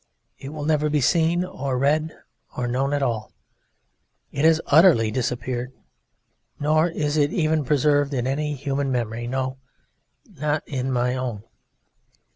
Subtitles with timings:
[0.39, 2.11] It will never be seen or read
[2.57, 3.33] or known at all.
[4.31, 5.73] It has utterly disappeared
[6.59, 9.59] nor is it even preserved in any human memory no,
[10.27, 11.43] not in my own.